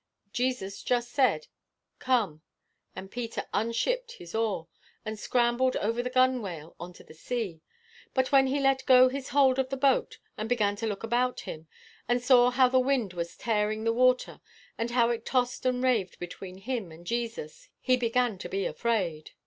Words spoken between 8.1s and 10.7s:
But when he let go his hold of the boat, and